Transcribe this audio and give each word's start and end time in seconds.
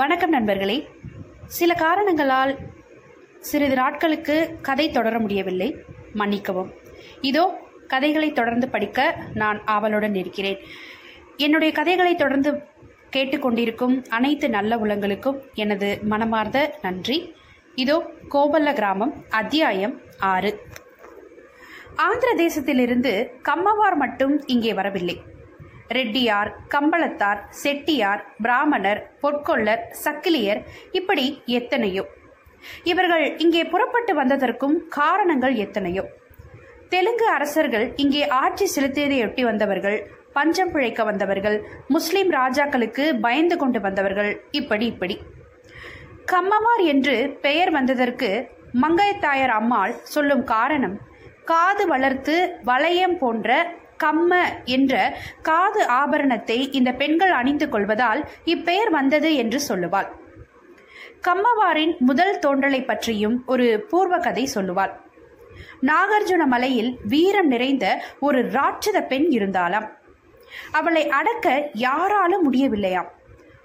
வணக்கம் 0.00 0.30
நண்பர்களே. 0.30 0.88
சில 1.46 1.74
காரணங்களால் 1.74 2.58
சிறிது 3.40 3.74
நாட்களுக்கு 3.74 4.58
கதை 4.62 4.90
தொடர 4.90 5.18
முடியவில்லை. 5.18 5.76
மன்னிக்கவும். 6.14 6.70
இதோ 7.20 7.58
கதைகளை 7.86 8.32
தொடர்ந்து 8.32 8.68
படிக்க 8.68 9.16
நான் 9.34 9.62
ஆவலுடன் 9.64 10.14
இருக்கிறேன். 10.14 10.58
என்னுடைய 11.36 11.74
கதைகளை 11.74 12.14
தொடர்ந்து 12.14 12.52
கேட்டுக்கொண்டிருக்கும் 13.16 14.04
அனைத்து 14.08 14.50
நல்ல 14.50 14.78
உலங்களுக்கும் 14.78 15.40
எனது 15.54 15.98
மனமார்ந்த 16.02 16.78
நன்றி. 16.82 17.34
இதோ 17.74 18.10
கோபல்ல 18.30 18.72
கிராமம் 18.72 19.24
அத்தியாயம் 19.30 20.00
ஆறு. 20.18 20.60
ஆந்திர 21.96 22.34
தேசத்திலிருந்து 22.44 23.14
கம்மவார் 23.42 23.96
மட்டும் 23.96 24.46
இங்கே 24.46 24.74
வரவில்லை. 24.74 25.22
ரெட்டியார் 25.90 26.50
கம்பளத்தார் 26.68 27.40
செட்டியார் 27.62 28.22
பிராமணர் 28.42 29.00
பொற்கொள்ளர் 29.22 29.82
சக்கிலியர் 30.04 30.60
இப்படி 30.92 31.42
எத்தனையோ. 31.44 32.04
இவர்கள் 32.84 33.36
இங்கே 33.36 33.64
புறப்பட்டு 33.64 34.14
வந்ததற்கும் 34.14 34.76
காரணங்கள் 34.88 35.54
எத்தனையோ. 35.54 36.04
தெலுங்கு 36.88 37.26
அரசர்கள் 37.28 37.86
இங்கே 37.96 38.22
ஆட்சி 38.42 38.66
செலுத்தியதையொட்டி 38.76 39.42
வந்தவர்கள் 39.42 39.98
பஞ்சம் 40.32 40.70
பிழைக்க 40.70 41.04
வந்தவர்கள் 41.04 41.56
முஸ்லிம் 41.88 42.30
ராஜாக்களுக்கு 42.32 43.04
பயந்து 43.20 43.56
கொண்டு 43.56 43.80
வந்தவர்கள் 43.80 44.30
இப்படி 44.50 44.86
இப்படி. 44.86 45.16
கம்மமார் 46.26 46.84
என்று 46.84 47.16
பெயர் 47.40 47.70
வந்ததற்கு 47.70 48.30
மங்கையத்தாயர் 48.80 49.50
அம்மாள் 49.50 49.94
சொல்லும் 50.04 50.44
காரணம் 50.44 50.96
காது 51.44 51.86
வளர்த்து 51.86 52.34
வளையம் 52.64 53.18
போன்ற 53.18 53.50
கம்ம 54.04 54.32
என்ற 54.64 55.16
காது 55.42 55.86
ஆபரணத்தை 55.86 56.72
இந்த 56.72 56.92
பெண்கள் 56.92 57.30
அணிந்து 57.30 57.68
கொள்வதால் 57.68 58.28
இப்பெயர் 58.44 58.90
வந்தது 58.90 59.34
என்று 59.34 59.60
சொல்லுவாள். 59.68 60.08
கம்மவாரின் 61.28 61.98
முதல் 61.98 62.38
தோன்றலை 62.38 62.84
பற்றியும் 62.84 63.42
ஒரு 63.46 63.86
பூர்வ 63.90 64.18
கதை 64.18 64.48
சொல்லுவாள். 64.54 64.92
நாகார்ஜுன 65.82 66.46
மலையில் 66.46 66.98
வீரம் 67.08 67.46
நிறைந்த 67.46 68.02
ஒரு 68.20 68.40
ராட்சத 68.50 69.00
பெண் 69.06 69.26
இருந்தாளாம். 69.30 69.88
அவளை 70.70 71.08
அடக்க 71.08 71.70
யாராலும் 71.72 72.52
முடியவில்லையாம். 72.52 73.08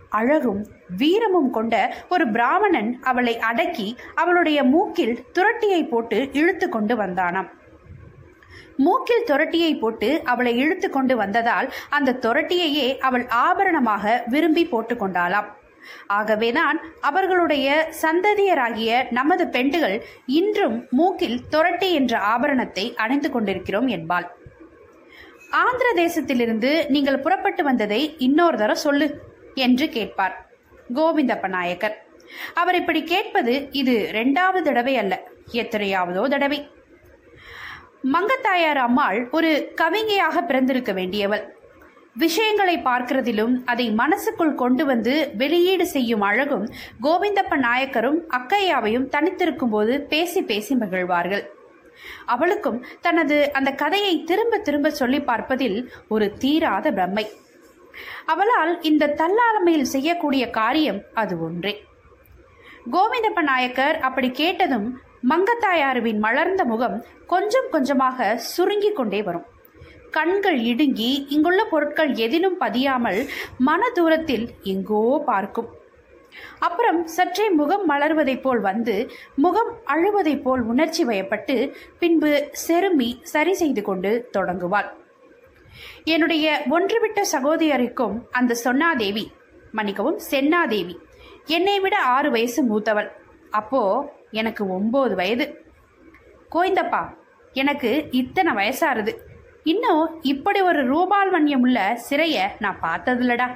அழகும் 0.09 0.67
வீரமும் 0.97 1.49
கொண்ட 1.49 1.75
ஒரு 2.09 2.25
பிராமணன் 2.27 2.99
அவளை 3.03 3.39
அடக்கி 3.39 3.95
அவளுடைய 4.15 4.63
மூக்கில் 4.63 5.23
துரட்டியை 5.33 5.87
போட்டு 5.87 6.29
இழுத்து 6.33 6.69
கொண்டு 6.69 6.95
வந்தானாம். 6.95 7.49
மூக்கில் 8.77 9.27
துரட்டியை 9.29 9.71
போட்டு 9.79 10.09
அவளை 10.23 10.53
இழுத்து 10.57 10.87
கொண்டு 10.89 11.15
வந்ததால் 11.15 11.67
அந்த 11.89 12.17
துரட்டியையே 12.25 12.87
அவள் 12.99 13.25
ஆபரணமாக 13.47 14.23
விரும்பி 14.25 14.63
போட்டு 14.65 14.95
கொண்டாளாம். 14.95 15.49
ஆகவேதான் 16.07 16.77
அவர்களுடைய 17.01 17.67
சந்ததியராகிய 18.01 18.91
நமது 19.09 19.45
பெண்டுகள் 19.45 19.97
இன்றும் 20.39 20.77
மூக்கில் 20.89 21.41
துரட்டி 21.55 21.89
என்ற 21.91 22.13
ஆபரணத்தை 22.33 22.85
அணிந்து 22.95 23.29
கொண்டிருக்கிறோம் 23.31 23.87
என்பாள். 23.87 24.27
ஆந்திர 25.63 25.87
தேசத்திலிருந்து 26.03 26.71
நீங்கள் 26.93 27.23
புறப்பட்டு 27.25 27.63
வந்ததை 27.63 28.01
இன்னொரு 28.17 28.57
தர 28.57 28.73
சொல்லு 28.85 29.07
என்று 29.65 29.87
கேட்பார் 29.89 30.35
கோவிந்தப்ப 30.95 31.47
நாயக்கர் 31.47 31.97
அவர் 32.53 32.77
இப்படி 32.79 33.01
கேட்பது 33.03 33.53
இது 33.71 33.93
இரண்டாவது 34.09 34.63
தடவை 34.69 34.97
அல்ல 34.97 35.13
எத்தனையாவதோ 35.61 36.23
தடவை. 36.27 36.59
மங்கத்தாயார் 38.11 38.77
அம்மாள் 38.77 39.29
ஒரு 39.31 39.73
கவிஞையாக 39.81 40.41
பிறந்திருக்க 40.45 40.91
வேண்டியவள். 40.93 41.43
விஷயங்களை 42.15 42.77
பார்க்கிறதிலும் 42.77 43.53
அதை 43.65 43.91
மனசுக்குள் 43.91 44.55
கொண்டு 44.55 44.85
வந்து 44.85 45.13
வெளியீடு 45.37 45.85
செய்யும் 45.85 46.21
அழகும் 46.21 46.65
கோவிந்தப்ப 47.01 47.57
நாயக்கரும் 47.57 48.19
அக்கையாவையும் 48.37 49.07
தனித்திருக்கும் 49.07 49.69
போது 49.69 50.01
பேசி 50.01 50.41
பேசி 50.41 50.75
மகிழ்வார்கள். 50.75 51.45
அவளுக்கும் 52.25 52.85
தனது 53.01 53.37
அந்த 53.51 53.71
கதையை 53.71 54.23
திரும்ப 54.23 54.57
திரும்ப 54.57 54.89
சொல்லி 54.89 55.21
பார்ப்பதில் 55.21 55.91
ஒரு 56.07 56.33
தீராத 56.33 56.91
பிரம்மை. 56.91 57.25
அவளால் 58.25 58.81
இந்த 58.81 59.13
தள்ளாளமையில் 59.21 59.91
செய்யக்கூடிய 59.95 60.49
காரியம் 60.49 61.01
அது 61.13 61.39
ஒன்றே. 61.39 61.73
கோவிந்தப்ப 62.91 63.41
நாயக்கர் 63.41 63.99
அப்படி 63.99 64.29
கேட்டதும் 64.29 64.87
மங்கத்தாயாருவின் 65.31 66.19
மலர்ந்த 66.25 66.63
முகம் 66.71 66.95
கொஞ்சம் 67.33 67.67
கொஞ்சமாக 67.73 68.37
சுருங்கி 68.53 68.91
கொண்டே 68.91 69.19
வரும். 69.27 69.45
கண்கள் 70.17 70.57
இடுங்கி 70.71 71.11
இங்குள்ள 71.35 71.61
பொருட்கள் 71.65 72.11
எதிலும் 72.25 72.57
பதியாமல் 72.59 73.19
மன 73.67 73.89
தூரத்தில் 73.89 74.45
எங்கோ 74.73 75.01
பார்க்கும். 75.25 75.69
அப்புறம் 76.65 76.99
சற்றே 77.15 77.45
முகம் 77.59 77.85
மலர்வதைப் 77.89 78.41
போல் 78.41 78.61
வந்து 78.67 78.95
முகம் 79.35 79.71
அழுவதைப் 79.93 80.43
போல் 80.45 80.61
உணர்ச்சி 80.71 81.03
வயப்பட்டு 81.05 81.55
பின்பு 82.01 82.31
செருமி 82.65 83.09
சரி 83.33 83.53
செய்து 83.61 83.81
கொண்டு 83.81 84.11
தொடங்குவாள். 84.31 84.89
என்னுடைய 86.13 86.47
ஒன்றுவிட்ட 86.75 87.21
சகோதரிக்கும் 87.35 88.15
அந்த 88.31 88.57
சொன்னாதேவி 88.63 89.25
மன்னிக்கவும் 89.77 90.19
சென்னாதேவி 90.31 90.95
என்னை 91.57 91.77
விட 91.79 91.95
ஆறு 92.15 92.31
வயசு 92.31 92.61
மூத்தவள். 92.71 93.09
அப்போ 93.51 93.81
எனக்கு 94.33 94.63
ஒம்பது 94.77 95.13
வயது. 95.13 95.45
கோயந்தப்பா 96.51 97.01
எனக்கு 97.53 97.89
இத்தனை 98.11 98.51
வயசாருது. 98.53 99.11
இன்னும் 99.63 100.05
இப்படி 100.21 100.61
ஒரு 100.61 100.81
ரூபால் 100.93 101.29
மண்யம் 101.33 101.63
உள்ள 101.65 101.79
சிறைய 102.09 102.47
நான் 102.59 102.79
பார்த்ததில்லடா. 102.81 103.47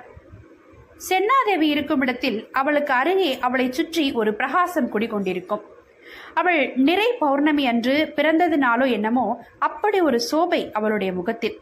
சென்னாதேவி 1.09 1.67
இருக்கும் 1.75 2.01
இடத்தில் 2.01 2.37
அவளுக்கு 2.51 2.93
அருகே 2.93 3.31
அவளை 3.39 3.71
சுற்றி 3.71 4.11
ஒரு 4.11 4.33
பிரகாசம் 4.33 4.91
குடிகொண்டிருக்கும். 4.93 5.63
அவள் 6.33 6.61
நிறை 6.75 7.07
பௌர்ணமி 7.19 7.67
அன்று 7.67 7.95
பிறந்ததுனாலோ 8.15 8.85
என்னமோ 8.91 9.25
அப்படி 9.59 10.01
ஒரு 10.01 10.19
சோபை 10.31 10.61
அவளுடைய 10.71 11.13
முகத்தில். 11.13 11.57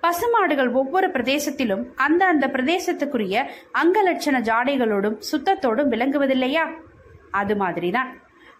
பசுமாடுகள் 0.00 0.70
ஒவ்வொரு 0.72 1.08
பிரதேசத்திலும் 1.08 1.84
அந்த 1.94 2.22
அந்த 2.26 2.46
பிரதேசத்துக்குரிய 2.46 3.36
அங்கலட்சண 3.82 4.36
ஜாடைகளோடும் 4.40 5.18
சுத்தத்தோடும் 5.30 5.92
விளங்குவதில்லையா? 5.94 6.64
அது 7.30 7.56
மாதிரிதான். 7.56 8.10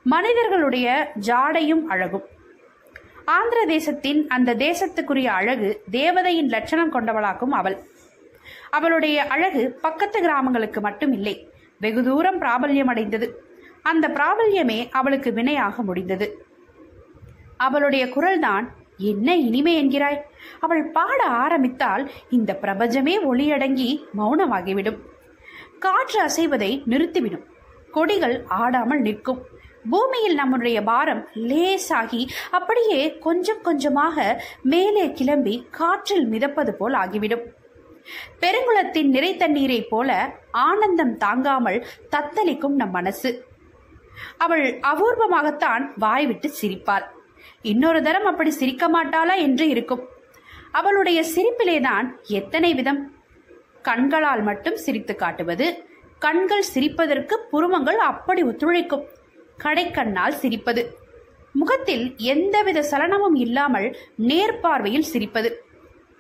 மனிதர்களுடைய 0.05 1.13
ஜாடையும் 1.21 1.85
அழகும். 1.85 2.23
ஆந்திர 3.25 3.65
தேசத்தின் 3.65 4.29
அந்த 4.29 4.55
தேசத்துக்குரிய 4.55 5.25
அழகு 5.25 5.83
தேவதையின் 5.91 6.49
லட்சணம் 6.49 6.93
கொண்டவளாக்கும் 6.93 7.53
அவள். 7.53 7.79
அவளுடைய 8.71 9.25
அழகு 9.25 9.79
பக்கத்து 9.83 10.21
கிராமங்களுக்கு 10.21 10.81
மட்டும் 10.81 11.13
இல்லை 11.13 11.51
வெகு 11.81 12.03
தூரம் 12.03 12.41
பிராபல்யம் 12.41 12.85
அடைந்தது 12.85 13.43
அந்த 13.83 14.09
பிராபல்யமே 14.09 14.89
அவளுக்கு 14.91 15.33
வினையாக 15.33 15.83
முடிந்தது. 15.83 16.47
அவளுடைய 17.57 18.07
குரல்தான் 18.07 18.69
என்ன 18.97 19.37
இனிமை 19.37 19.87
என்கிறாய்? 19.87 20.21
அவள் 20.61 20.85
பாட 20.85 21.25
ஆரம்பித்தால் 21.25 22.11
இந்த 22.31 22.55
பிரபஞ்சமே 22.55 23.19
ஒளியடங்கி 23.25 24.05
மௌனமாகிவிடும். 24.19 24.99
காற்று 25.79 26.21
அசைவதை 26.23 26.83
நிறுத்திவிடும். 26.91 27.45
கொடிகள் 27.91 28.45
ஆடாமல் 28.49 29.01
நிற்கும். 29.01 29.47
பூமியில் 29.91 30.35
நம்முடைய 30.35 30.83
பாரம் 30.83 31.29
லேசாகி 31.35 32.29
அப்படியே 32.51 33.19
கொஞ்சம் 33.19 33.61
கொஞ்சமாக 33.63 34.45
மேலே 34.63 35.13
கிளம்பி 35.13 35.67
காற்றில் 35.71 36.27
மிதப்பது 36.27 36.71
போல் 36.71 36.93
ஆகிவிடும். 36.93 37.43
பெருங்குளத்தின் 38.41 39.09
நிறை 39.09 39.37
தண்ணீரைப் 39.37 39.91
போல 39.91 40.35
ஆனந்தம் 40.51 41.17
தாங்காமல் 41.17 41.87
தத்தளிக்கும் 42.11 42.75
நம் 42.75 42.91
மனசு. 42.91 43.45
அவள் 44.37 44.79
அபூர்வமாகத்தான் 44.79 45.93
வாய்விட்டு 45.97 46.51
சிரிப்பாள். 46.61 47.05
இன்னொரு 47.63 48.03
தரம் 48.03 48.25
அப்படி 48.25 48.51
சிரிக்க 48.51 48.89
மாட்டாளா? 48.89 49.37
என்று 49.37 49.69
இருக்கும். 49.69 50.09
அவளுடைய 50.73 51.25
சிரிப்பிலேதான் 51.35 52.15
எத்தனை 52.23 52.75
விதம். 52.75 53.15
கண்களால் 53.83 54.43
மட்டும் 54.43 54.77
சிரித்து 54.77 55.17
காட்டுவது 55.17 55.87
கண்கள் 56.19 56.65
சிரிப்பதற்கு 56.75 57.35
புருவங்கள் 57.51 57.99
அப்படி 57.99 58.43
ஒத்துழைக்கும். 58.43 59.05
கடைக்கண்ணால் 59.65 60.39
சிரிப்பது. 60.43 60.83
முகத்தில் 61.53 62.05
எந்தவித 62.17 62.83
சலனமும் 62.83 63.37
இல்லாமல் 63.37 63.89
நேர்பார்வையில் 64.29 65.11
சிரிப்பது. 65.13 65.51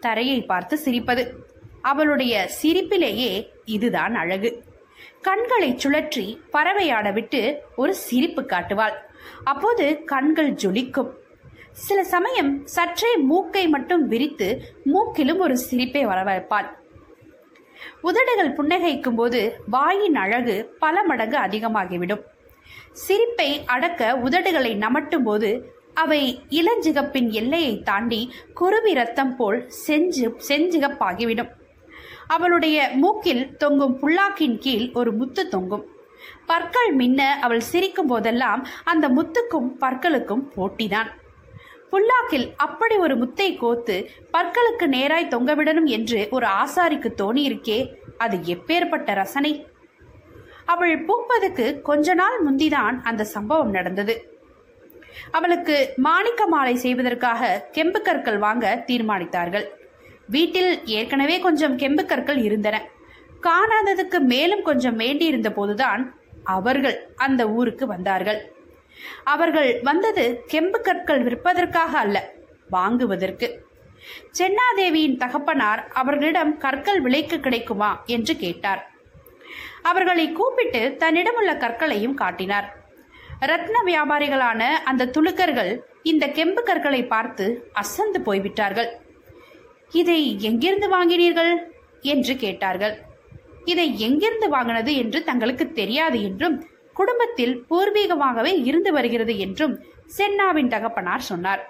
தரையை 0.01 0.39
பார்த்து 0.43 0.79
சிரிப்பது. 0.85 1.25
அவளுடைய 1.83 2.35
சிரிப்பிலேயே 2.63 3.31
இதுதான் 3.65 4.15
அழகு. 4.15 4.51
கண்களை 5.21 5.71
சுழற்றி 5.73 6.27
பறவையாட 6.53 7.13
விட்டு 7.13 7.41
ஒரு 7.77 7.95
சிரிப்பு 7.95 8.45
காட்டுவாள். 8.45 8.97
அப்போது 9.45 9.87
கண்கள் 10.05 10.53
ஜொலிக்கும். 10.53 11.11
சில 11.73 11.99
சமயம் 12.05 12.53
சற்றே 12.67 13.11
மூக்கை 13.17 13.69
மட்டும் 13.69 14.07
விரித்து 14.07 14.49
மூக்கிலும் 14.85 15.39
ஒரு 15.39 15.57
சிரிப்பை 15.57 16.07
வரவழைப்பாள் 16.07 16.69
உதடுகள் 18.01 18.57
புன்னகைக்கும் 18.57 19.17
போது 19.17 19.41
வாயின் 19.67 20.15
அழகு 20.15 20.57
பல 20.79 21.03
மடங்கு 21.03 21.39
அதிகமாகிவிடும். 21.39 22.23
சிரிப்பை 22.93 23.65
அடக்க 23.65 24.19
உதடுகளை 24.25 24.73
நமட்டும் 24.77 25.25
போது 25.25 25.51
அவை 25.95 26.43
இளஞ்சிகப்பின் 26.51 27.31
எல்லையை 27.31 27.83
தாண்டி 27.83 28.21
குருவி 28.55 28.93
ரத்தம் 28.95 29.37
போல் 29.37 29.71
செஞ்சு 29.87 30.27
செஞ்சிகப்பாகிவிடும். 30.49 31.51
அவளுடைய 32.27 32.91
மூக்கில் 32.95 33.57
தொங்கும் 33.57 33.97
புல்லாக்கின் 34.01 34.59
கீழ் 34.59 34.87
ஒரு 34.95 35.13
முத்து 35.13 35.49
தொங்கும். 35.49 35.85
பற்கள் 36.47 36.93
மின்ன 36.93 37.39
அவள் 37.41 37.61
சிரிக்கும் 37.61 38.07
போதெல்லாம் 38.07 38.67
அந்த 38.85 39.09
முத்துக்கும் 39.09 39.69
பற்களுக்கும் 39.81 40.45
போட்டிதான். 40.57 41.11
புல்லாக்கில் 41.91 42.47
அப்படி 42.57 42.97
ஒரு 42.97 43.15
முத்தை 43.17 43.57
கோத்து 43.57 43.97
பற்களுக்கு 44.33 44.87
நேராய் 44.87 45.33
தொங்கவிடணும் 45.35 45.89
என்று 45.97 46.29
ஒரு 46.31 46.47
ஆசாரிக்கு 46.47 47.11
தோணியிருக்கே 47.17 47.79
அது 48.19 48.37
எப்பேற்பட்ட 48.37 49.15
ரசனை? 49.15 49.67
அவள் 50.65 51.05
பூப்பதுக்கு 51.33 51.67
கொஞ்ச 51.81 52.15
நாள் 52.15 52.35
முந்திதான் 52.47 52.97
அந்த 53.03 53.25
சம்பவம் 53.25 53.71
நடந்தது. 53.71 54.15
அவளுக்கு 55.31 55.77
மாணிக்க 55.97 56.47
மாலை 56.47 56.75
செய்வதற்காக 56.75 57.49
கெம்பு 57.77 58.01
கற்கள் 58.01 58.39
வாங்க 58.39 58.85
தீர்மானித்தார்கள். 58.87 59.65
வீட்டில் 60.27 60.71
ஏற்கனவே 60.97 61.39
கொஞ்சம் 61.39 61.79
கெம்பு 61.79 62.05
கற்கள் 62.05 62.41
இருந்தன. 62.43 62.77
காணாததுக்கு 63.47 64.21
மேலும் 64.33 64.63
கொஞ்சம் 64.63 64.97
வேண்டியிருந்த 64.97 65.51
போதுதான் 65.53 66.05
அவர்கள் 66.45 66.99
அந்த 67.17 67.49
ஊருக்கு 67.49 67.87
வந்தார்கள். 67.87 68.41
அவர்கள் 69.25 69.73
வந்தது 69.83 70.27
கெம்பு 70.53 70.81
கற்கள் 70.81 71.25
விற்பதற்காக 71.25 71.93
அல்ல 72.05 72.33
வாங்குவதற்கு. 72.71 73.49
சென்னாதேவியின் 74.39 75.21
தகப்பனார் 75.25 75.83
அவர்களிடம் 75.93 76.55
கற்கள் 76.59 77.01
விலைக்கு 77.01 77.39
கிடைக்குமா 77.41 77.93
என்று 78.07 78.37
கேட்டார். 78.37 78.83
அவர்களை 79.83 80.33
கூப்பிட்டு 80.33 80.97
தன்னிடமுள்ள 80.99 81.53
கற்களையும் 81.55 82.15
காட்டினார். 82.15 82.69
ரத்ன 83.41 83.77
வியாபாரிகளான 83.87 84.63
அந்த 84.85 85.11
துலுக்கர்கள் 85.17 85.73
இந்த 86.03 86.27
கெம்பு 86.27 86.63
கற்களை 86.63 87.07
பார்த்து 87.07 87.47
அசந்து 87.73 88.21
போய்விட்டார்கள். 88.21 88.91
இதை 89.93 90.41
எங்கிருந்து 90.41 90.89
வாங்கினீர்கள்? 90.89 91.53
என்று 92.01 92.37
கேட்டார்கள். 92.37 92.95
இதை 93.65 93.99
எங்கிருந்து 93.99 94.49
வாங்கினது 94.49 94.93
என்று 94.97 95.25
தங்களுக்கு 95.25 95.73
தெரியாது 95.73 96.23
என்றும் 96.23 96.57
குடும்பத்தில் 96.93 97.55
பூர்வீகமாகவே 97.71 98.53
இருந்து 98.65 98.93
வருகிறது 98.93 99.39
என்றும் 99.39 99.75
சென்னாவின் 100.19 100.69
தகப்பனார் 100.69 101.21
சொன்னார். 101.21 101.63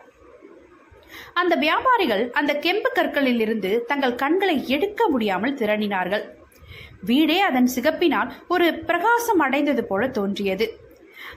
அந்த 1.33 1.55
வியாபாரிகள் 1.57 2.31
அந்த 2.31 2.53
கெம்பு 2.55 2.91
கற்களில் 2.95 3.41
இருந்து 3.41 3.85
தங்கள் 3.87 4.15
கண்களை 4.15 4.57
எடுக்க 4.67 5.09
முடியாமல் 5.09 5.55
திரணினார்கள். 5.55 6.25
வீடே 7.05 7.41
அதன் 7.41 7.69
சிகப்பினால் 7.75 8.31
ஒரு 8.49 8.69
பிரகாசம் 8.75 9.39
அடைந்தது 9.39 9.85
போல 9.85 10.09
தோன்றியது. 10.09 10.67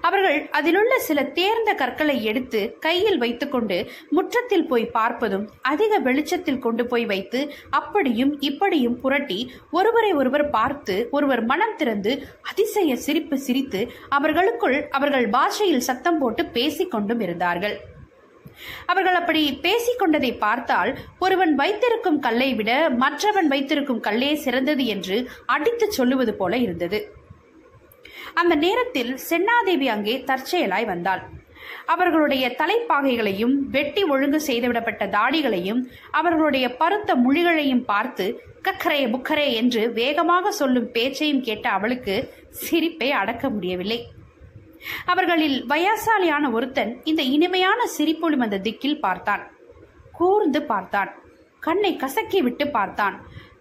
அவர்கள் 0.01 0.37
அதிலுள்ள 0.49 0.93
சில 0.99 1.19
தேர்ந்த 1.23 1.73
கற்களை 1.73 2.15
எடுத்து 2.23 2.61
கையில் 2.79 3.17
வைத்துக்கொண்டு 3.17 3.77
முற்றத்தில் 4.09 4.67
போய் 4.67 4.85
பார்ப்பதும் 4.93 5.45
அதிக 5.61 5.97
வெளிச்சத்தில் 5.97 6.59
கொண்டு 6.59 6.83
போய் 6.87 7.05
வைத்து 7.05 7.41
அப்படியும் 7.69 8.33
இப்படியும் 8.39 8.99
புரட்டி 8.99 9.39
ஒருவரை 9.71 10.13
ஒருவர் 10.13 10.49
பார்த்து 10.49 11.07
ஒருவர் 11.11 11.43
மனம் 11.45 11.75
திறந்து 11.75 12.13
அதிசய 12.41 12.95
சிரிப்பு 12.95 13.37
சிரித்து 13.37 13.81
அவர்களுக்குள் 14.09 14.77
அவர்கள் 14.89 15.27
பாஷையில் 15.29 15.87
சத்தம் 15.89 16.19
போட்டு 16.19 16.43
பேசிக்கொண்டும் 16.53 17.21
இருந்தார்கள். 17.21 17.77
அவர்கள் 18.85 19.13
அப்படி 19.13 19.59
பேசிக்கொண்டதை 19.61 20.37
பார்த்தால் 20.37 20.91
ஒருவன் 21.19 21.55
வைத்திருக்கும் 21.55 22.19
கல்லை 22.19 22.49
விட 22.53 22.71
மற்றவன் 22.89 23.47
வைத்திருக்கும் 23.47 24.03
கல்லே 24.03 24.33
சிறந்தது 24.33 24.85
என்று 24.85 25.17
அடித்துச் 25.45 25.97
சொல்லுவது 25.97 26.33
போல 26.35 26.57
இருந்தது. 26.57 26.99
அந்த 28.33 28.53
நேரத்தில் 28.55 29.11
சென்னாதேவி 29.29 29.87
அங்கே 29.87 30.23
தற்செயலாய் 30.23 30.85
வந்தாள். 30.85 31.23
அவர்களுடைய 31.85 32.45
தலைப்பாகைகளையும் 32.59 33.53
வெட்டி 33.75 34.03
ஒழுங்கு 34.03 34.39
செய்துவிடப்பட்ட 34.47 35.03
தாடிகளையும் 35.07 35.81
அவர்களுடைய 36.11 36.65
பருத்த 36.75 37.15
மொழிகளையும் 37.15 37.83
பார்த்து 37.83 38.25
கக்கரே 38.67 39.01
புக்கரே 39.13 39.47
என்று 39.53 39.81
வேகமாக 39.93 40.51
சொல்லும் 40.51 40.91
பேச்சையும் 40.91 41.41
கேட்ட 41.41 41.69
அவளுக்கு 41.69 42.15
சிரிப்பை 42.49 43.09
அடக்க 43.11 43.49
முடியவில்லை. 43.49 43.99
அவர்களில் 45.05 45.65
வயசாலியான 45.65 46.51
ஒருத்தன் 46.51 47.01
இந்த 47.03 47.21
இனிமையான 47.21 47.85
சிரிப்பொழும் 47.97 48.39
அந்த 48.39 48.57
திக்கில் 48.57 48.99
பார்த்தான். 48.99 49.43
கூர்ந்து 50.11 50.63
பார்த்தான். 50.63 51.11
கண்ணை 51.59 51.95
கசக்கி 51.95 52.41
விட்டு 52.41 52.67
பார்த்தான். 52.67 53.15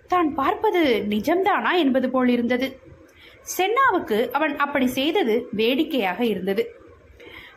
தான் 0.06 0.35
பார்ப்பது 0.35 1.06
நிஜம்தானா 1.09 1.73
என்பது 1.76 2.11
போல் 2.11 2.29
இருந்தது. 2.29 2.67
சென்னாவுக்கு 3.59 4.31
அவன் 4.31 4.56
அப்படி 4.56 4.87
செய்தது 4.87 5.49
வேடிக்கையாக 5.50 6.25
இருந்தது. 6.25 6.65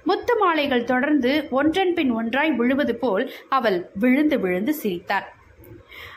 முத்து 0.03 0.37
மாலைகள் 0.37 0.83
தொடர்ந்து 0.83 1.47
ஒன்றன் 1.49 1.93
பின் 1.93 2.11
ஒன்றாய் 2.11 2.51
விழுவது 2.51 2.95
போல் 2.95 3.31
அவள் 3.49 3.91
விழுந்து 3.93 4.39
விழுந்து 4.39 4.73
சிரித்தாள். 4.73 5.27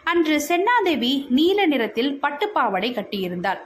அன்று 0.05 0.37
சென்னாதேவி 0.49 1.27
நீல 1.29 1.67
நிறத்தில் 1.67 2.19
பட்டுப்பாவடை 2.23 2.91
கட்டியிருந்தாள். 2.93 3.61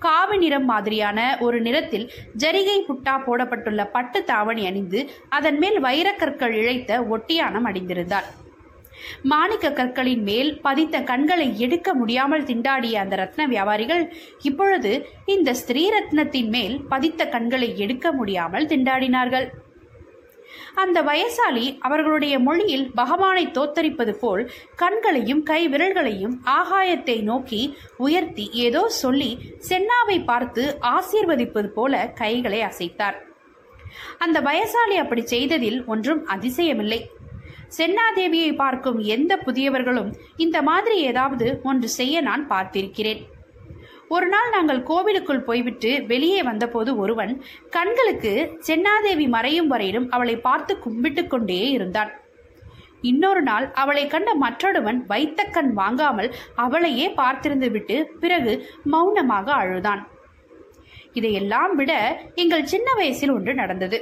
காவி 0.00 0.36
நிறம் 0.38 0.64
மாதிரியான 0.64 1.18
ஒரு 1.40 1.58
நிறத்தில் 1.60 2.06
ஜரிகை 2.38 2.76
புட்டா 2.88 3.14
போடப்பட்டுள்ள 3.26 3.82
பட்டு 3.92 4.20
தாவணி 4.24 4.62
அணிந்து 4.66 5.00
அதன் 5.28 5.58
மேல் 5.58 5.78
வைரக்கற்கள் 5.80 6.54
இழைத்த 6.60 7.00
ஒட்டியானம் 7.16 7.68
அடைந்திருந்தார் 7.70 8.28
மாணிக்க 9.22 9.66
கற்களின் 9.70 10.22
மேல் 10.22 10.50
பதித்த 10.60 10.96
கண்களை 11.02 11.46
எடுக்க 11.58 11.88
முடியாமல் 11.94 12.44
திண்டாடிய 12.44 12.96
அந்த 13.02 13.16
ரத்ன 13.16 13.46
வியாபாரிகள் 13.46 14.04
இப்பொழுது 14.42 14.92
இந்த 15.26 15.54
ஸ்திரீ 15.54 15.84
ரத்னத்தின் 15.90 16.50
மேல் 16.56 16.76
பதித்த 16.88 17.28
கண்களை 17.34 17.68
எடுக்க 17.78 18.12
முடியாமல் 18.12 18.68
திண்டாடினார்கள். 18.68 19.46
அந்த 20.74 20.98
வயசாளி 21.02 21.78
அவர்களுடைய 21.80 22.38
மொழியில் 22.38 22.86
பகவானை 22.94 23.46
தோத்தரிப்பது 23.46 24.12
போல் 24.12 24.42
கண்களையும் 24.76 25.42
கை 25.42 25.62
விரல்களையும் 25.68 26.36
ஆகாயத்தை 26.58 27.16
நோக்கி 27.22 27.62
உயர்த்தி 27.96 28.50
ஏதோ 28.66 28.88
சொல்லி 28.88 29.30
சென்னாவை 29.68 30.18
பார்த்து 30.24 30.64
ஆசீர்வதிப்பது 30.96 31.68
போல 31.68 32.02
கைகளை 32.14 32.60
அசைத்தார். 32.62 33.18
அந்த 34.18 34.38
வயசாளி 34.40 34.96
அப்படி 34.96 35.22
செய்ததில் 35.26 35.84
ஒன்றும் 35.84 36.26
அதிசயமில்லை. 36.26 37.00
சென்னாதேவியை 37.78 38.52
பார்க்கும் 38.56 38.98
எந்த 39.16 39.32
புதியவர்களும் 39.46 40.10
இந்த 40.36 40.58
மாதிரி 40.62 40.96
ஏதாவது 41.00 41.60
ஒன்று 41.62 41.88
செய்ய 41.88 42.20
நான் 42.20 42.44
பார்த்திருக்கிறேன். 42.48 43.20
ஒரு 44.14 44.26
நாள் 44.26 44.48
நாங்கள் 44.50 44.82
கோவிலுக்குள் 44.82 45.44
போய்விட்டு 45.44 45.90
வெளியே 46.06 46.42
வந்தபோது 46.42 46.96
ஒருவன் 46.96 47.32
கண்களுக்கு 47.70 48.32
சென்னாதேவி 48.66 49.28
மறையும் 49.28 49.66
வரையிலும் 49.66 50.10
அவளை 50.10 50.34
பார்த்து 50.36 50.78
கும்பிட்டு 50.78 51.26
கொண்டே 51.26 51.70
இருந்தான். 51.70 52.10
இன்னொரு 53.00 53.42
நாள் 53.42 53.66
அவளை 53.72 54.06
கண்ட 54.06 54.34
மற்றொருவன் 54.34 55.06
வைத்த 55.06 55.44
கண் 55.44 55.72
வாங்காமல் 55.72 56.34
அவளையே 56.54 57.06
பார்த்திருந்து 57.10 57.70
விட்டு 57.70 58.16
பிறகு 58.20 58.54
மௌனமாக 58.84 59.52
அழுதான். 59.52 60.02
இதையெல்லாம் 61.12 61.74
விட 61.74 61.92
எங்கள் 62.34 62.64
சின்ன 62.64 62.92
வயசில் 62.94 63.30
ஒன்று 63.30 63.54
நடந்தது. 63.54 64.00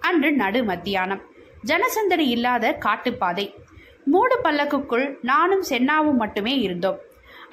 அன்று 0.00 0.32
நடு 0.32 0.64
மத்தியானம். 0.64 1.22
ஜனசந்தடி 1.66 2.26
இல்லாத 2.28 2.72
காட்டுப்பாதை. 2.72 3.54
மூடு 4.04 4.38
பல்லக்குக்குள் 4.44 5.18
நானும் 5.22 5.64
சென்னாவும் 5.68 6.22
மட்டுமே 6.24 6.58
இருந்தோம். 6.58 7.00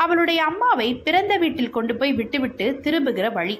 அவளுடைய 0.03 0.39
அம்மாவை 0.43 0.87
பிறந்த 1.05 1.33
வீட்டில் 1.37 1.75
கொண்டு 1.75 1.93
போய் 1.95 2.13
விட்டுவிட்டு 2.19 2.65
திரும்புகிற 2.85 3.27
வழி. 3.29 3.55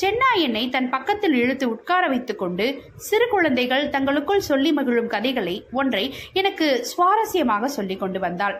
சென்னா 0.00 0.30
என்னை 0.44 0.62
தன் 0.68 0.88
பக்கத்தில் 0.90 1.36
இழுத்து 1.42 1.66
உட்கார 1.70 2.02
வைத்துக் 2.12 2.38
கொண்டு 2.38 2.64
சிறு 3.06 3.26
குழந்தைகள் 3.28 3.84
தங்களுக்குள் 3.94 4.48
சொல்லி 4.48 4.70
மகிழும் 4.72 5.12
கதைகளை 5.14 5.54
ஒன்றை 5.72 6.04
எனக்கு 6.32 6.66
சுவாரஸ்யமாக 6.90 7.64
சொல்லி 7.76 7.96
கொண்டு 7.96 8.20
வந்தாள். 8.20 8.56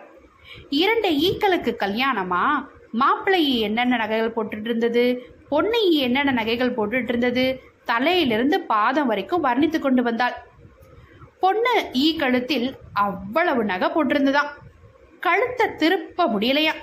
இரண்டு 0.83 1.09
ஈக்களுக்கு 1.27 1.71
கல்யாணமா? 1.83 2.43
மாப்பிள்ளை 2.91 3.41
என்னென்ன 3.59 3.97
நகைகள் 4.03 4.35
போட்டுட்டு 4.35 4.67
இருந்தது? 4.69 5.05
பொண்ணு 5.49 5.81
என்னென்ன 6.05 6.31
நகைகள் 6.31 6.75
போட்டுட்டு 6.77 7.11
இருந்தது? 7.13 7.45
தலையிலிருந்து 7.89 8.57
பாதம் 8.73 9.09
வரைக்கும் 9.11 9.43
வர்ணித்து 9.43 9.79
கொண்டு 9.79 10.01
வந்தாள். 10.03 10.35
பொண்ணு 11.43 11.73
ஈ 12.03 12.07
கழுத்தில் 12.15 12.67
அவ்வளவு 13.05 13.63
நகை 13.71 13.89
போட்டிருந்ததாம். 13.89 14.51
கழுத்தை 15.25 15.65
திருப்ப 15.75 16.25
முடியலையா 16.33 16.73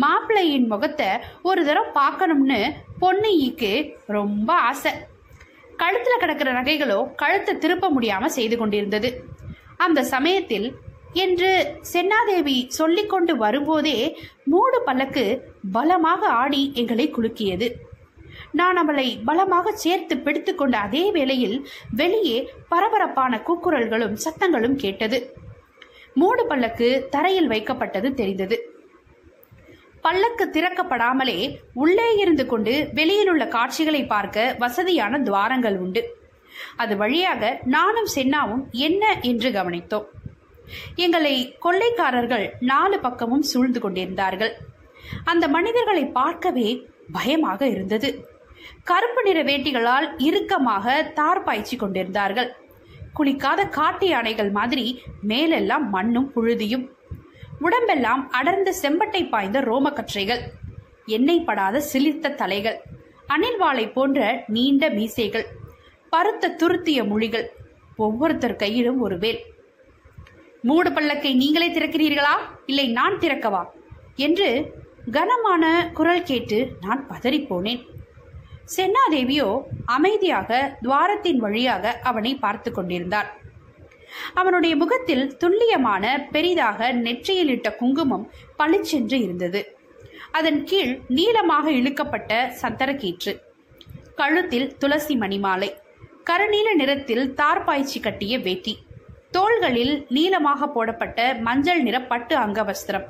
மாப்பிள்ளையின் 0.00 0.66
முகத்தை 0.66 1.08
ஒரு 1.42 1.64
தடவை 1.64 1.90
பார்க்கணும்னு 1.92 2.72
பொன்னையிக்கு 3.00 3.94
ரொம்ப 4.06 4.54
ஆசை. 4.54 4.92
கழுத்தில் 5.76 6.20
கிடக்கிற 6.20 6.52
நகைகளோ 6.52 7.14
கழுத்தை 7.14 7.58
திருப்ப 7.58 7.90
முடியாமல் 7.90 8.30
செய்து 8.30 8.56
கொண்டிருந்தது. 8.56 9.24
அந்த 9.76 10.02
சமயத்தில் 10.04 10.74
என்று 11.12 11.80
சென்னாதேவி 11.92 12.66
சொல்லிக்கொண்டு 12.68 13.36
வரும்போதே 13.36 14.16
மூடு 14.44 14.84
பல்லக்கு 14.84 15.24
பலமாக 15.72 16.28
ஆடி 16.28 16.72
எங்களை 16.74 17.10
குலுக்கியது. 17.16 17.68
நான் 18.52 18.76
அவளை 18.76 19.18
பலமாக 19.24 19.72
சேர்த்து 19.72 20.18
பிடித்து 20.18 20.54
கொண்ட 20.54 20.78
அதே 20.78 21.10
வேளையில் 21.10 21.66
வெளியே 21.94 22.50
பரபரப்பான 22.68 23.42
கூக்குரல்களும் 23.46 24.16
சத்தங்களும் 24.24 24.74
கேட்டது. 24.74 25.36
மூடு 26.14 26.46
பல்லக்கு 26.46 27.08
தரையில் 27.10 27.48
வைக்கப்பட்டது 27.48 28.14
தெரிந்தது. 28.14 28.71
பல்லக்கு 30.04 30.44
திறக்கப்படாமலே 30.52 31.38
உள்ளே 31.72 32.08
இருந்து 32.16 32.44
கொண்டு 32.46 32.72
வெளியில் 32.94 33.28
உள்ள 33.28 33.44
காட்சிகளை 33.48 34.02
பார்க்க 34.06 34.56
வசதியான 34.58 35.18
துவாரங்கள் 35.18 35.76
உண்டு. 35.78 36.02
அது 36.76 36.96
வழியாக 36.96 37.60
நானும் 37.64 38.08
சென்னாவும் 38.14 38.64
என்ன 38.86 39.20
என்று 39.20 39.50
கவனித்தோம். 39.50 40.08
எங்களை 40.96 41.34
கொள்ளைக்காரர்கள் 41.64 42.46
நாலு 42.60 42.98
பக்கமும் 43.00 43.42
சூழ்ந்து 43.42 43.80
கொண்டிருந்தார்கள். 43.80 44.52
அந்த 45.24 45.44
மனிதர்களை 45.48 46.04
பார்க்கவே 46.18 46.68
பயமாக 47.12 47.62
இருந்தது. 47.68 48.10
கருப்பு 48.84 49.22
நிற 49.22 49.38
வேட்டிகளால் 49.42 50.06
இறுக்கமாக 50.18 51.02
தார் 51.14 51.42
பாய்ச்சி 51.42 51.76
கொண்டிருந்தார்கள். 51.76 52.50
குளிக்காத 53.18 53.60
காட்டு 53.68 54.06
யானைகள் 54.08 54.50
மாதிரி 54.50 54.84
மேலெல்லாம் 55.22 55.86
மண்ணும் 55.90 56.30
புழுதியும் 56.34 56.84
உடம்பெல்லாம் 57.62 58.30
அடர்ந்த 58.30 58.74
செம்பட்டை 58.82 59.28
பாய்ந்த 59.28 59.60
ரோமக்கற்றைகள் 59.60 60.40
எண்ணெய் 61.06 61.44
படாத 61.44 61.82
சிலிர்த்த 61.92 62.34
தலைகள். 62.34 62.82
அணில் 63.26 63.58
வாழை 63.58 63.88
போன்ற 63.88 64.44
நீண்ட 64.46 64.88
மீசைகள். 64.88 65.46
பருத்த 66.08 66.56
துருத்திய 66.58 67.06
மொழிகள். 67.08 67.52
ஒவ்வொருத்தர் 67.96 68.56
கையிலும் 68.56 69.00
ஒரு 69.00 69.18
வேல். 69.18 69.40
மூடு 70.62 70.90
பல்லக்கை 70.90 71.34
நீங்களே 71.34 71.70
திறக்கிறீர்களா? 71.70 72.34
இல்லை 72.66 72.88
நான் 72.88 73.18
திறக்கவா? 73.18 73.64
என்று 74.16 74.74
கனமான 75.12 75.90
குரல் 75.94 76.22
கேட்டு 76.22 76.70
நான் 76.80 77.06
பதறிப்போனேன். 77.08 77.86
சென்னாதேவியோ 78.76 79.62
அமைதியாக 79.84 80.78
துவாரத்தின் 80.82 81.36
வழியாக 81.36 82.00
அவனை 82.02 82.34
பார்த்து 82.34 82.72
கொண்டிருந்தார். 82.72 83.41
அவனுடைய 84.34 84.76
முகத்தில் 84.76 85.36
துல்லியமான 85.36 86.28
பெரிதாக 86.30 86.92
நெற்றியில் 86.92 87.48
இட்ட 87.48 87.74
குங்குமம் 87.74 88.30
பளிச்சென்று 88.56 89.20
இருந்தது. 89.20 89.76
அதன் 90.32 90.64
கீழ் 90.64 91.00
நீளமாக 91.08 91.70
இழுக்கப்பட்ட 91.70 92.50
சந்தரக்கீற்று 92.62 93.32
கழுத்தில் 94.14 94.76
துளசி 94.76 95.14
மணிமாலை 95.16 95.70
கருநீல 96.30 96.74
நிறத்தில் 96.74 97.34
தார்பாய்ச்சி 97.34 98.00
கட்டிய 98.00 98.38
வேட்டி 98.38 98.78
தோள்களில் 99.30 100.06
நீளமாக 100.08 100.66
போடப்பட்ட 100.66 101.34
மஞ்சள் 101.34 101.82
நிற 101.82 102.02
பட்டு 102.02 102.36
அங்கவஸ்திரம் 102.36 103.06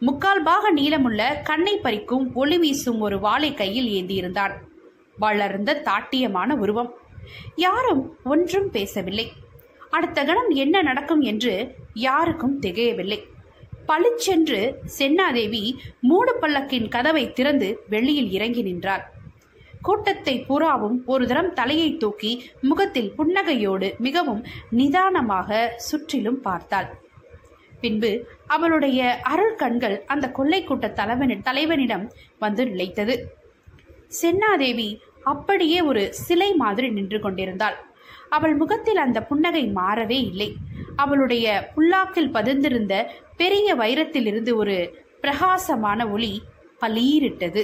முக்கால் 0.00 0.42
பாக 0.42 0.72
நீளமுள்ள 0.74 1.22
கண்ணை 1.42 1.80
பறிக்கும் 1.82 2.26
ஒளி 2.32 2.58
வீசும் 2.58 3.00
ஒரு 3.00 3.18
வாளை 3.20 3.54
கையில் 3.54 3.88
ஏந்தியிருந்தான். 3.88 4.52
வளர்ந்த 5.18 5.82
தாட்டியமான 5.84 6.50
உருவம். 6.50 6.94
யாரும் 7.56 8.16
ஒன்றும் 8.24 8.70
பேசவில்லை. 8.70 9.32
அடுத்த 9.90 10.24
கணம் 10.24 10.50
என்ன 10.64 10.82
நடக்கும் 10.82 11.22
என்று 11.30 11.52
யாருக்கும் 12.06 12.56
திகையவில்லை. 12.60 13.20
பளிச்சென்று 13.86 14.58
சென்னாதேவி 14.98 15.62
மூடு 16.00 16.32
பல்லக்கின் 16.40 16.88
கதவை 16.88 17.24
திறந்து 17.32 17.68
வெளியில் 17.88 18.30
இறங்கி 18.30 18.62
நின்றாள். 18.62 19.04
கூட்டத்தை 19.82 20.34
புறாவும் 20.48 20.96
ஒரு 21.04 21.24
தரம் 21.26 21.52
தலையை 21.52 21.90
தூக்கி 21.96 22.32
முகத்தில் 22.60 23.10
புன்னகையோடு 23.18 23.88
மிகவும் 23.98 24.42
நிதானமாக 24.70 25.58
சுற்றிலும் 25.88 26.40
பார்த்தாள். 26.40 26.88
பின்பு 27.80 28.10
அவளுடைய 28.46 29.00
அருள் 29.32 29.54
கண்கள் 29.54 29.96
அந்த 30.06 30.26
கொள்ளை 30.30 30.60
கூட்ட 30.64 30.86
தலைவனி 31.00 31.36
தலைவனிடம் 31.48 32.06
வந்து 32.38 32.64
நிலைத்தது. 32.66 33.16
சென்னாதேவி 34.20 34.88
அப்படியே 35.32 35.80
ஒரு 35.80 36.02
சிலை 36.24 36.50
மாதிரி 36.54 36.88
நின்று 36.90 37.20
கொண்டிருந்தாள். 37.20 37.76
அவள் 38.30 38.54
முகத்தில் 38.54 38.96
அந்த 38.96 39.22
புன்னகை 39.22 39.72
மாறவே 39.74 40.18
இல்லை. 40.30 40.56
அவளுடைய 40.96 41.72
புல்லாக்கில் 41.76 42.34
பதிந்திருந்த 42.34 42.94
பெரிய 43.36 43.74
வைரத்திலிருந்து 43.74 44.54
ஒரு 44.54 44.76
பிரகாசமான 45.20 46.08
ஒளி 46.08 46.42
பலீரிட்டது 46.80 47.62